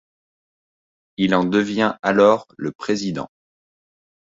[1.17, 3.29] Il en devient alors le président.